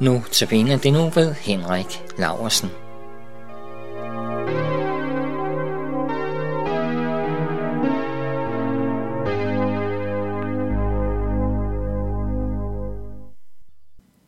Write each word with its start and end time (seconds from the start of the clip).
Nu 0.00 0.24
tabiner 0.32 0.78
det 0.78 0.92
nu 0.92 1.08
ved 1.08 1.34
Henrik 1.34 2.02
Laversen. 2.18 2.70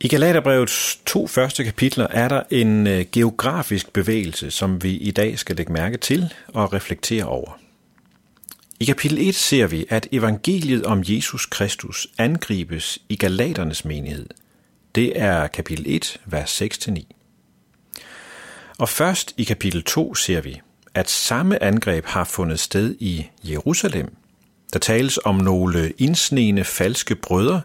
I 0.00 0.08
Galaterbrevets 0.08 1.00
to 1.06 1.26
første 1.26 1.64
kapitler 1.64 2.06
er 2.06 2.28
der 2.28 2.42
en 2.50 2.86
øh, 2.86 3.04
geografisk 3.12 3.92
bevægelse, 3.92 4.50
som 4.50 4.82
vi 4.82 4.96
i 4.96 5.10
dag 5.10 5.38
skal 5.38 5.56
lægge 5.56 5.72
mærke 5.72 5.96
til 5.96 6.32
og 6.48 6.72
reflektere 6.72 7.24
over. 7.24 7.58
I 8.80 8.84
kapitel 8.84 9.28
1 9.28 9.34
ser 9.34 9.66
vi, 9.66 9.86
at 9.88 10.08
evangeliet 10.12 10.86
om 10.86 11.02
Jesus 11.06 11.46
Kristus 11.46 12.06
angribes 12.18 12.98
i 13.08 13.16
Galaternes 13.16 13.84
menighed. 13.84 14.26
Det 14.94 15.20
er 15.20 15.46
kapitel 15.46 15.84
1, 15.88 16.20
vers 16.24 16.62
6-9. 16.62 17.02
Og 18.78 18.88
først 18.88 19.34
i 19.36 19.44
kapitel 19.44 19.82
2 19.82 20.14
ser 20.14 20.40
vi, 20.40 20.60
at 20.94 21.10
samme 21.10 21.62
angreb 21.62 22.04
har 22.06 22.24
fundet 22.24 22.60
sted 22.60 22.96
i 23.00 23.26
Jerusalem. 23.44 24.16
Der 24.72 24.78
tales 24.78 25.18
om 25.24 25.34
nogle 25.34 25.92
indsnene 25.98 26.64
falske 26.64 27.16
brødre. 27.16 27.60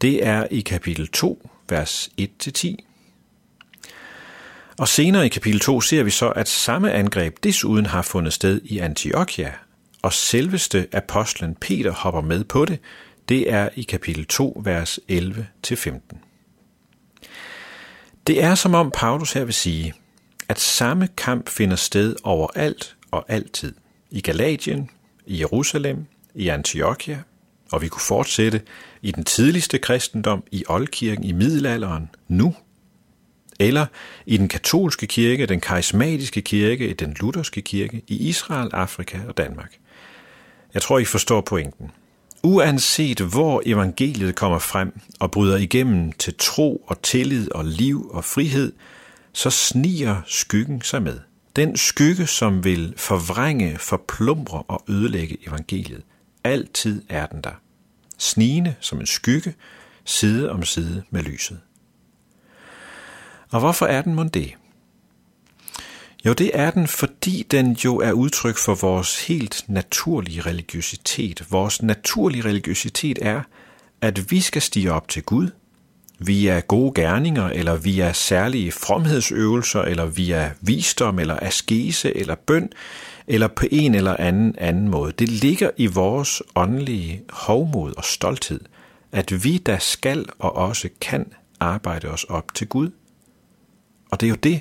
Det 0.00 0.26
er 0.26 0.46
i 0.50 0.60
kapitel 0.60 1.08
2, 1.08 1.50
vers 1.68 2.10
1-10. 2.20 2.76
Og 4.78 4.88
senere 4.88 5.26
i 5.26 5.28
kapitel 5.28 5.60
2 5.60 5.80
ser 5.80 6.02
vi 6.02 6.10
så, 6.10 6.28
at 6.28 6.48
samme 6.48 6.92
angreb 6.92 7.36
desuden 7.42 7.86
har 7.86 8.02
fundet 8.02 8.32
sted 8.32 8.60
i 8.64 8.78
Antiochia, 8.78 9.52
og 10.02 10.12
selveste 10.12 10.88
apostlen 10.92 11.54
Peter 11.54 11.90
hopper 11.92 12.20
med 12.20 12.44
på 12.44 12.64
det. 12.64 12.78
Det 13.28 13.52
er 13.52 13.68
i 13.76 13.82
kapitel 13.82 14.26
2, 14.26 14.62
vers 14.64 14.98
11-15. 15.12 16.31
Det 18.26 18.42
er 18.42 18.54
som 18.54 18.74
om 18.74 18.90
Paulus 18.94 19.32
her 19.32 19.44
vil 19.44 19.54
sige, 19.54 19.94
at 20.48 20.60
samme 20.60 21.08
kamp 21.16 21.48
finder 21.48 21.76
sted 21.76 22.16
overalt 22.22 22.96
og 23.10 23.24
altid. 23.28 23.74
I 24.10 24.20
Galatien, 24.20 24.90
i 25.26 25.40
Jerusalem, 25.40 26.06
i 26.34 26.48
Antiochia, 26.48 27.22
og 27.72 27.82
vi 27.82 27.88
kunne 27.88 28.02
fortsætte 28.02 28.62
i 29.02 29.10
den 29.10 29.24
tidligste 29.24 29.78
kristendom, 29.78 30.44
i 30.50 30.64
oldkirken 30.68 31.24
i 31.24 31.32
middelalderen, 31.32 32.10
nu. 32.28 32.54
Eller 33.60 33.86
i 34.26 34.36
den 34.36 34.48
katolske 34.48 35.06
kirke, 35.06 35.46
den 35.46 35.60
karismatiske 35.60 36.40
kirke, 36.40 36.88
i 36.88 36.92
den 36.92 37.16
lutherske 37.20 37.62
kirke, 37.62 38.02
i 38.08 38.28
Israel, 38.28 38.70
Afrika 38.72 39.18
og 39.28 39.36
Danmark. 39.36 39.78
Jeg 40.74 40.82
tror, 40.82 40.98
I 40.98 41.04
forstår 41.04 41.40
pointen. 41.40 41.90
Uanset 42.42 43.20
hvor 43.20 43.62
evangeliet 43.66 44.34
kommer 44.34 44.58
frem 44.58 45.00
og 45.20 45.30
bryder 45.30 45.56
igennem 45.56 46.12
til 46.12 46.34
tro 46.38 46.84
og 46.86 47.02
tillid 47.02 47.52
og 47.52 47.64
liv 47.64 48.10
og 48.10 48.24
frihed, 48.24 48.72
så 49.32 49.50
sniger 49.50 50.22
skyggen 50.26 50.82
sig 50.82 51.02
med. 51.02 51.18
Den 51.56 51.76
skygge, 51.76 52.26
som 52.26 52.64
vil 52.64 52.94
forvrænge, 52.96 53.78
forplumre 53.78 54.62
og 54.62 54.84
ødelægge 54.88 55.48
evangeliet. 55.48 56.02
Altid 56.44 57.02
er 57.08 57.26
den 57.26 57.40
der. 57.40 57.60
Snigende 58.18 58.74
som 58.80 59.00
en 59.00 59.06
skygge, 59.06 59.54
side 60.04 60.50
om 60.50 60.62
side 60.62 61.02
med 61.10 61.22
lyset. 61.22 61.60
Og 63.50 63.60
hvorfor 63.60 63.86
er 63.86 64.02
den 64.02 64.14
mon 64.14 64.28
det? 64.28 64.54
Jo, 66.26 66.32
det 66.32 66.50
er 66.54 66.70
den, 66.70 66.86
fordi 66.86 67.46
den 67.50 67.72
jo 67.72 67.96
er 67.96 68.12
udtryk 68.12 68.58
for 68.58 68.74
vores 68.74 69.26
helt 69.26 69.64
naturlige 69.68 70.40
religiøsitet. 70.40 71.46
Vores 71.50 71.82
naturlige 71.82 72.44
religiøsitet 72.44 73.18
er, 73.22 73.42
at 74.00 74.30
vi 74.30 74.40
skal 74.40 74.62
stige 74.62 74.92
op 74.92 75.08
til 75.08 75.22
Gud, 75.22 75.48
via 76.18 76.60
gode 76.60 76.92
gerninger, 76.94 77.48
eller 77.48 77.76
via 77.76 78.12
særlige 78.12 78.72
fromhedsøvelser, 78.72 79.82
eller 79.82 80.06
via 80.06 80.52
visdom, 80.60 81.18
eller 81.18 81.38
askese, 81.42 82.16
eller 82.16 82.34
bøn, 82.34 82.70
eller 83.26 83.48
på 83.48 83.66
en 83.70 83.94
eller 83.94 84.16
anden 84.16 84.54
anden 84.58 84.88
måde. 84.88 85.12
Det 85.12 85.28
ligger 85.28 85.70
i 85.76 85.86
vores 85.86 86.42
åndelige 86.54 87.22
hovmod 87.30 87.92
og 87.96 88.04
stolthed, 88.04 88.60
at 89.12 89.44
vi 89.44 89.58
der 89.58 89.78
skal 89.78 90.26
og 90.38 90.56
også 90.56 90.88
kan 91.00 91.32
arbejde 91.60 92.08
os 92.08 92.24
op 92.24 92.54
til 92.54 92.68
Gud. 92.68 92.90
Og 94.10 94.20
det 94.20 94.26
er 94.26 94.30
jo 94.30 94.36
det, 94.36 94.60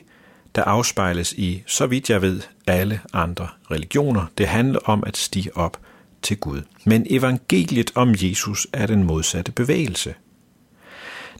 der 0.55 0.63
afspejles 0.63 1.33
i, 1.33 1.63
så 1.67 1.87
vidt 1.87 2.09
jeg 2.09 2.21
ved, 2.21 2.41
alle 2.67 2.99
andre 3.13 3.47
religioner. 3.71 4.25
Det 4.37 4.47
handler 4.47 4.79
om 4.79 5.03
at 5.07 5.17
stige 5.17 5.57
op 5.57 5.79
til 6.21 6.37
Gud. 6.37 6.61
Men 6.85 7.05
evangeliet 7.09 7.91
om 7.95 8.15
Jesus 8.17 8.67
er 8.73 8.85
den 8.85 9.03
modsatte 9.03 9.51
bevægelse. 9.51 10.15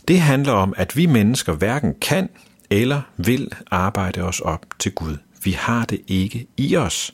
Det 0.07 0.22
handler 0.22 0.53
om, 0.53 0.73
at 0.77 0.97
vi 0.97 1.05
mennesker 1.05 1.53
hverken 1.53 1.95
kan 2.01 2.29
eller 2.69 3.01
vil 3.17 3.51
arbejde 3.72 4.22
os 4.22 4.39
op 4.39 4.66
til 4.79 4.91
Gud. 4.91 5.17
Vi 5.43 5.51
har 5.51 5.85
det 5.85 6.01
ikke 6.07 6.47
i 6.57 6.75
os. 6.75 7.13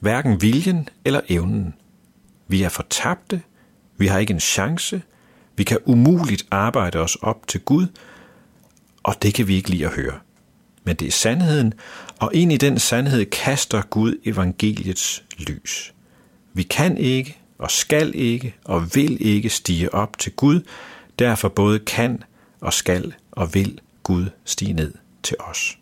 Hverken 0.00 0.42
viljen 0.42 0.88
eller 1.04 1.20
evnen. 1.28 1.74
Vi 2.48 2.62
er 2.62 2.68
fortabte. 2.68 3.42
Vi 3.96 4.06
har 4.06 4.18
ikke 4.18 4.32
en 4.32 4.40
chance. 4.40 5.02
Vi 5.56 5.64
kan 5.64 5.78
umuligt 5.84 6.46
arbejde 6.50 6.98
os 6.98 7.16
op 7.16 7.46
til 7.46 7.60
Gud, 7.60 7.86
og 9.02 9.22
det 9.22 9.34
kan 9.34 9.48
vi 9.48 9.54
ikke 9.54 9.70
lide 9.70 9.86
at 9.86 9.92
høre 9.92 10.18
men 10.88 10.96
det 10.96 11.08
er 11.08 11.12
sandheden, 11.12 11.74
og 12.18 12.30
ind 12.34 12.52
i 12.52 12.56
den 12.56 12.78
sandhed 12.78 13.24
kaster 13.24 13.82
Gud 13.82 14.14
evangeliets 14.24 15.22
lys. 15.38 15.94
Vi 16.54 16.62
kan 16.62 16.98
ikke 16.98 17.38
og 17.58 17.70
skal 17.70 18.12
ikke 18.14 18.54
og 18.64 18.94
vil 18.94 19.26
ikke 19.26 19.48
stige 19.48 19.94
op 19.94 20.18
til 20.18 20.32
Gud, 20.32 20.60
derfor 21.18 21.48
både 21.48 21.78
kan 21.78 22.22
og 22.60 22.72
skal 22.72 23.14
og 23.32 23.54
vil 23.54 23.80
Gud 24.02 24.26
stige 24.44 24.72
ned 24.72 24.94
til 25.22 25.36
os. 25.40 25.78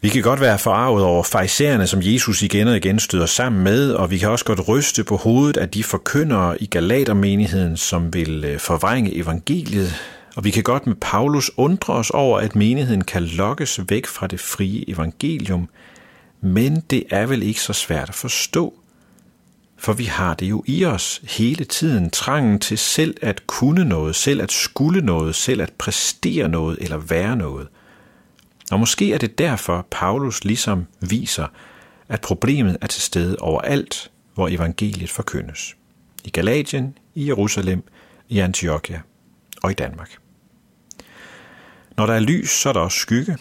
Vi 0.00 0.08
kan 0.08 0.22
godt 0.22 0.40
være 0.40 0.58
forarvet 0.58 1.04
over 1.04 1.22
fejsererne, 1.22 1.86
som 1.86 2.00
Jesus 2.02 2.42
igen 2.42 2.68
og 2.68 2.76
igen 2.76 2.98
støder 2.98 3.26
sammen 3.26 3.64
med, 3.64 3.92
og 3.92 4.10
vi 4.10 4.18
kan 4.18 4.28
også 4.28 4.44
godt 4.44 4.68
ryste 4.68 5.04
på 5.04 5.16
hovedet 5.16 5.56
af 5.56 5.68
de 5.68 5.84
forkyndere 5.84 6.62
i 6.62 6.66
Galatermenigheden, 6.66 7.76
som 7.76 8.14
vil 8.14 8.44
øh, 8.44 8.58
forvrænge 8.58 9.16
evangeliet, 9.16 9.94
og 10.36 10.44
vi 10.44 10.50
kan 10.50 10.62
godt 10.62 10.86
med 10.86 10.94
Paulus 11.00 11.50
undre 11.56 11.94
os 11.94 12.10
over, 12.10 12.38
at 12.38 12.56
menigheden 12.56 13.04
kan 13.04 13.22
lokkes 13.22 13.80
væk 13.88 14.06
fra 14.06 14.26
det 14.26 14.40
frie 14.40 14.90
evangelium, 14.90 15.68
men 16.40 16.80
det 16.80 17.04
er 17.10 17.26
vel 17.26 17.42
ikke 17.42 17.60
så 17.60 17.72
svært 17.72 18.08
at 18.08 18.14
forstå. 18.14 18.74
For 19.76 19.92
vi 19.92 20.04
har 20.04 20.34
det 20.34 20.46
jo 20.46 20.64
i 20.66 20.84
os 20.84 21.20
hele 21.28 21.64
tiden 21.64 22.10
trangen 22.10 22.58
til 22.58 22.78
selv 22.78 23.16
at 23.22 23.46
kunne 23.46 23.84
noget, 23.84 24.16
selv 24.16 24.42
at 24.42 24.52
skulle 24.52 25.00
noget, 25.00 25.34
selv 25.34 25.62
at 25.62 25.72
præstere 25.78 26.48
noget 26.48 26.78
eller 26.80 26.96
være 26.96 27.36
noget. 27.36 27.68
Og 28.70 28.80
måske 28.80 29.12
er 29.12 29.18
det 29.18 29.38
derfor, 29.38 29.86
Paulus 29.90 30.44
ligesom 30.44 30.86
viser, 31.00 31.46
at 32.08 32.20
problemet 32.20 32.76
er 32.80 32.86
til 32.86 33.02
stede 33.02 33.36
overalt, 33.36 34.10
hvor 34.34 34.48
evangeliet 34.48 35.10
forkyndes. 35.10 35.76
I 36.24 36.30
Galatien, 36.30 36.98
i 37.14 37.26
Jerusalem, 37.26 37.82
i 38.28 38.38
Antiochia 38.38 39.00
og 39.62 39.70
i 39.70 39.74
Danmark. 39.74 40.16
Når 41.96 42.06
der 42.06 42.14
er 42.14 42.20
lys, 42.20 42.50
så 42.50 42.68
er 42.68 42.72
der 42.72 42.80
også 42.80 42.98
skygge, 42.98 43.38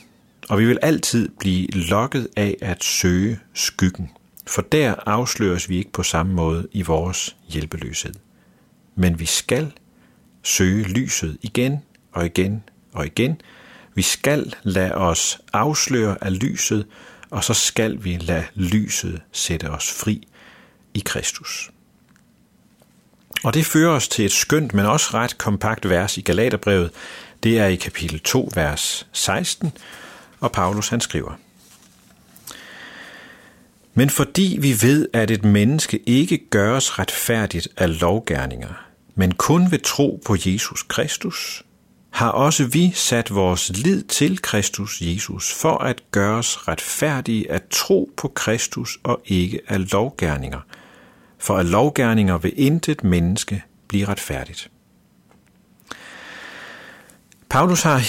og 0.50 0.60
vi 0.60 0.66
vil 0.66 0.80
altid 0.82 1.30
blive 1.40 1.68
lokket 1.68 2.28
af 2.36 2.58
at 2.62 2.84
søge 2.84 3.40
skyggen, 3.54 4.12
for 4.48 4.62
der 4.62 4.96
afsløres 5.06 5.70
vi 5.70 5.78
ikke 5.78 5.92
på 5.92 6.04
samme 6.04 6.34
måde 6.34 6.68
i 6.72 6.82
vores 6.82 7.36
hjælpeløshed. 7.48 8.14
Men 8.96 9.20
vi 9.20 9.26
skal 9.26 9.72
søge 10.44 10.84
lyset 10.84 11.38
igen 11.42 11.78
og 12.12 12.26
igen 12.26 12.64
og 12.94 13.06
igen. 13.06 13.42
Vi 13.96 14.02
skal 14.02 14.54
lade 14.64 14.96
os 14.96 15.40
afsløre 15.54 16.24
af 16.24 16.40
lyset, 16.40 16.88
og 17.30 17.44
så 17.44 17.54
skal 17.54 18.04
vi 18.04 18.18
lade 18.18 18.46
lyset 18.56 19.22
sætte 19.32 19.70
os 19.70 19.94
fri 19.94 20.28
i 20.94 21.02
Kristus. 21.06 21.72
Og 23.44 23.54
det 23.54 23.66
fører 23.66 23.92
os 23.92 24.08
til 24.08 24.26
et 24.26 24.32
skønt, 24.32 24.74
men 24.74 24.86
også 24.86 25.10
ret 25.14 25.38
kompakt 25.38 25.90
vers 25.90 26.18
i 26.18 26.22
Galaterbrevet. 26.22 26.92
Det 27.44 27.60
er 27.60 27.66
i 27.66 27.76
kapitel 27.76 28.20
2, 28.20 28.50
vers 28.56 29.08
16, 29.14 29.72
og 30.40 30.52
Paulus 30.52 30.90
han 30.90 31.02
skriver. 31.02 31.40
Men 33.94 34.10
fordi 34.10 34.58
vi 34.62 34.76
ved, 34.82 35.08
at 35.14 35.32
et 35.32 35.46
menneske 35.46 36.00
ikke 36.06 36.38
gøres 36.50 37.00
retfærdigt 37.00 37.68
af 37.78 38.00
lovgærninger, 38.00 38.86
men 39.16 39.32
kun 39.32 39.72
ved 39.72 39.80
tro 39.80 40.22
på 40.26 40.36
Jesus 40.46 40.84
Kristus, 40.84 41.64
har 42.10 42.30
også 42.30 42.66
vi 42.66 42.92
sat 42.96 43.36
vores 43.36 43.70
lid 43.70 44.04
til 44.04 44.42
Kristus 44.42 45.02
Jesus 45.02 45.54
for 45.54 45.78
at 45.78 46.02
gøres 46.12 46.68
retfærdige 46.68 47.52
af 47.52 47.62
tro 47.72 48.12
på 48.18 48.28
Kristus 48.28 48.98
og 49.04 49.22
ikke 49.26 49.60
af 49.68 49.92
lovgærninger– 49.92 50.60
for 51.50 51.58
af 51.58 51.72
lovgærninger 51.72 52.38
vil 52.38 52.54
intet 52.56 53.04
menneske 53.04 53.64
blive 53.88 54.06
retfærdigt. 54.06 54.72
Paulus 57.50 57.82
har 57.82 58.02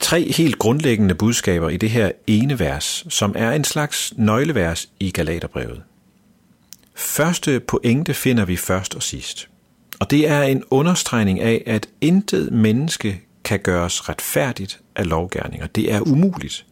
tre 0.00 0.32
helt 0.32 0.58
grundlæggende 0.58 1.14
budskaber 1.14 1.68
i 1.68 1.76
det 1.76 1.90
her 1.90 2.12
ene 2.26 2.58
vers, 2.58 3.06
som 3.08 3.34
er 3.38 3.52
en 3.52 3.64
slags 3.64 4.12
nøglevers 4.16 4.88
i 5.00 5.10
Galaterbrevet. 5.10 5.82
Første 6.94 7.60
pointe 7.60 8.14
finder 8.14 8.44
vi 8.44 8.56
først 8.56 8.94
og 8.94 9.02
sidst. 9.02 9.48
Og 10.00 10.10
det 10.10 10.28
er 10.28 10.42
en 10.42 10.64
understregning 10.70 11.40
af, 11.40 11.62
at 11.66 11.88
intet 12.00 12.52
menneske 12.52 13.20
kan 13.44 13.58
gøres 13.58 14.08
retfærdigt 14.08 14.80
af 14.96 15.08
lovgærninger. 15.08 15.66
Det 15.66 15.92
er 15.92 16.00
umuligt. 16.00 16.66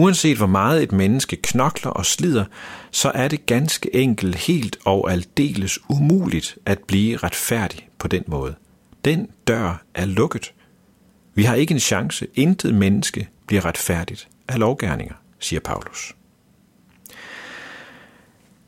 Uanset 0.00 0.36
hvor 0.36 0.46
meget 0.46 0.82
et 0.82 0.92
menneske 0.92 1.36
knokler 1.36 1.90
og 1.90 2.06
slider, 2.06 2.44
så 2.90 3.10
er 3.14 3.28
det 3.28 3.46
ganske 3.46 3.94
enkelt 3.96 4.36
helt 4.36 4.76
og 4.84 5.12
aldeles 5.12 5.78
umuligt 5.88 6.58
at 6.66 6.78
blive 6.78 7.16
retfærdig 7.16 7.88
på 7.98 8.08
den 8.08 8.24
måde. 8.26 8.54
Den 9.04 9.28
dør 9.46 9.82
er 9.94 10.04
lukket. 10.06 10.52
Vi 11.34 11.42
har 11.42 11.54
ikke 11.54 11.74
en 11.74 11.80
chance. 11.80 12.26
Intet 12.34 12.74
menneske 12.74 13.28
bliver 13.46 13.64
retfærdigt 13.64 14.28
af 14.48 14.58
lovgærninger, 14.58 15.14
siger 15.38 15.60
Paulus. 15.60 16.14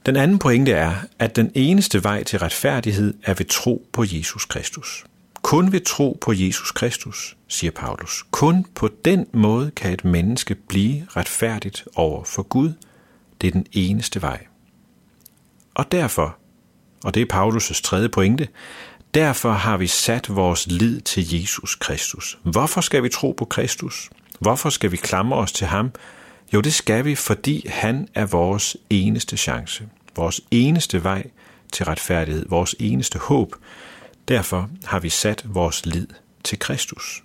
Den 0.07 0.17
anden 0.17 0.39
pointe 0.39 0.73
er, 0.73 0.95
at 1.19 1.37
den 1.37 1.53
eneste 1.55 2.05
vej 2.05 2.23
til 2.23 2.39
retfærdighed 2.39 3.15
er 3.23 3.35
ved 3.35 3.47
tro 3.47 3.87
på 3.93 4.05
Jesus 4.05 4.45
Kristus. 4.45 5.05
Kun 5.53 5.73
ved 5.73 5.81
tro 5.81 6.19
på 6.21 6.33
Jesus 6.33 6.71
Kristus, 6.71 7.37
siger 7.49 7.71
Paulus. 7.71 8.25
Kun 8.31 8.67
på 8.75 8.89
den 9.05 9.27
måde 9.33 9.71
kan 9.71 9.93
et 9.93 10.05
menneske 10.05 10.55
blive 10.55 11.07
retfærdigt 11.17 11.85
over 11.95 12.25
for 12.25 12.43
Gud. 12.43 12.73
Det 13.41 13.47
er 13.47 13.53
den 13.53 13.67
eneste 13.73 14.23
vej. 14.23 14.47
Og 15.75 15.93
derfor, 15.93 16.37
og 17.05 17.15
det 17.15 17.23
er 17.23 17.35
Paulus' 17.35 17.83
tredje 17.83 18.09
pointe, 18.09 18.49
derfor 19.15 19.53
har 19.53 19.77
vi 19.77 19.87
sat 19.87 20.37
vores 20.37 20.67
lid 20.67 21.01
til 21.01 21.35
Jesus 21.35 21.75
Kristus. 21.75 22.39
Hvorfor 22.43 22.81
skal 22.81 23.03
vi 23.03 23.09
tro 23.09 23.33
på 23.33 23.45
Kristus? 23.45 24.11
Hvorfor 24.41 24.71
skal 24.71 24.93
vi 24.93 24.97
klamre 24.97 25.39
os 25.39 25.53
til 25.53 25.67
ham? 25.67 25.91
Jo, 26.55 26.61
det 26.61 26.75
skal 26.75 27.05
vi, 27.05 27.15
fordi 27.15 27.69
han 27.69 28.09
er 28.15 28.27
vores 28.27 28.77
eneste 28.91 29.37
chance. 29.37 29.89
Vores 30.17 30.41
eneste 30.51 31.05
vej 31.05 31.31
til 31.73 31.87
retfærdighed. 31.87 32.47
Vores 32.49 32.75
eneste 32.79 33.19
håb. 33.19 33.55
Derfor 34.33 34.71
har 34.85 34.99
vi 35.01 35.09
sat 35.09 35.43
vores 35.45 35.87
lid 35.87 36.07
til 36.45 36.59
Kristus. 36.59 37.23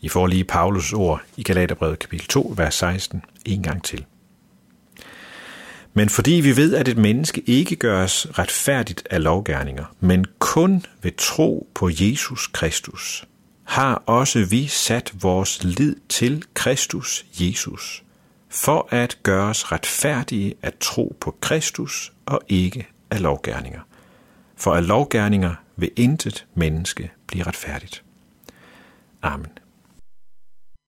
I 0.00 0.08
får 0.08 0.26
lige 0.26 0.44
Paulus 0.44 0.92
ord 0.92 1.22
i 1.36 1.42
Galaterbrevet 1.42 1.98
kapitel 1.98 2.26
2, 2.26 2.54
vers 2.56 2.74
16 2.74 3.24
en 3.44 3.62
gang 3.62 3.84
til. 3.84 4.04
Men 5.94 6.08
fordi 6.08 6.30
vi 6.30 6.56
ved, 6.56 6.74
at 6.74 6.88
et 6.88 6.96
menneske 6.96 7.42
ikke 7.46 7.76
gøres 7.76 8.38
retfærdigt 8.38 9.08
af 9.10 9.22
lovgærninger, 9.22 9.84
men 10.00 10.24
kun 10.38 10.84
ved 11.02 11.12
tro 11.18 11.68
på 11.74 11.90
Jesus 11.92 12.46
Kristus, 12.46 13.24
har 13.64 14.02
også 14.06 14.44
vi 14.44 14.66
sat 14.66 15.12
vores 15.22 15.64
lid 15.64 15.96
til 16.08 16.44
Kristus 16.54 17.24
Jesus, 17.40 18.04
for 18.48 18.88
at 18.90 19.18
gøres 19.22 19.72
retfærdige 19.72 20.54
at 20.62 20.74
tro 20.80 21.16
på 21.20 21.36
Kristus 21.40 22.12
og 22.26 22.40
ikke 22.48 22.88
af 23.10 23.22
lovgærninger. 23.22 23.80
For 24.56 24.74
af 24.74 24.86
lovgærninger 24.86 25.54
vil 25.76 25.90
intet 25.96 26.46
menneske 26.54 27.12
blive 27.26 27.44
retfærdigt. 27.44 28.04
Amen. 29.22 29.58